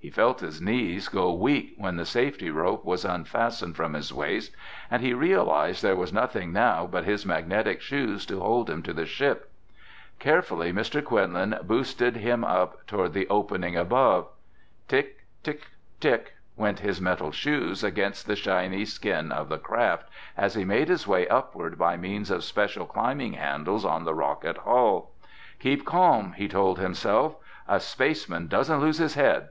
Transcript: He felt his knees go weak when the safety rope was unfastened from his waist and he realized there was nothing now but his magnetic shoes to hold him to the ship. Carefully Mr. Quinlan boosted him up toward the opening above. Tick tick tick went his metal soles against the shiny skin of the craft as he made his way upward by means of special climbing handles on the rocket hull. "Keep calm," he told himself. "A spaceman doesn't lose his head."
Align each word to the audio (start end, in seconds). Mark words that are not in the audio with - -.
He 0.00 0.10
felt 0.10 0.40
his 0.40 0.62
knees 0.62 1.08
go 1.08 1.32
weak 1.32 1.74
when 1.76 1.96
the 1.96 2.06
safety 2.06 2.50
rope 2.52 2.84
was 2.84 3.04
unfastened 3.04 3.74
from 3.74 3.94
his 3.94 4.14
waist 4.14 4.54
and 4.92 5.02
he 5.02 5.12
realized 5.12 5.82
there 5.82 5.96
was 5.96 6.12
nothing 6.12 6.52
now 6.52 6.86
but 6.86 7.04
his 7.04 7.26
magnetic 7.26 7.80
shoes 7.80 8.24
to 8.26 8.38
hold 8.38 8.70
him 8.70 8.80
to 8.84 8.92
the 8.92 9.04
ship. 9.04 9.50
Carefully 10.20 10.72
Mr. 10.72 11.04
Quinlan 11.04 11.58
boosted 11.64 12.18
him 12.18 12.44
up 12.44 12.86
toward 12.86 13.12
the 13.12 13.28
opening 13.28 13.74
above. 13.76 14.28
Tick 14.86 15.26
tick 15.42 15.62
tick 15.98 16.34
went 16.56 16.78
his 16.78 17.00
metal 17.00 17.32
soles 17.32 17.82
against 17.82 18.26
the 18.28 18.36
shiny 18.36 18.84
skin 18.84 19.32
of 19.32 19.48
the 19.48 19.58
craft 19.58 20.06
as 20.36 20.54
he 20.54 20.64
made 20.64 20.88
his 20.88 21.08
way 21.08 21.26
upward 21.26 21.76
by 21.76 21.96
means 21.96 22.30
of 22.30 22.44
special 22.44 22.86
climbing 22.86 23.32
handles 23.32 23.84
on 23.84 24.04
the 24.04 24.14
rocket 24.14 24.58
hull. 24.58 25.10
"Keep 25.58 25.84
calm," 25.84 26.34
he 26.34 26.46
told 26.46 26.78
himself. 26.78 27.34
"A 27.66 27.80
spaceman 27.80 28.46
doesn't 28.46 28.80
lose 28.80 28.98
his 28.98 29.14
head." 29.14 29.48